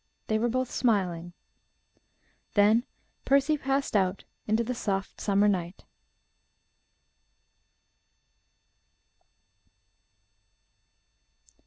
They 0.25 0.39
were 0.39 0.49
both 0.49 0.71
smiling. 0.71 1.33
Then 2.55 2.85
Percy 3.23 3.55
passed 3.55 3.95
out 3.95 4.23
into 4.47 4.63
the 4.63 4.73
soft, 4.73 5.21
summer 5.21 5.47
night. 5.47 5.83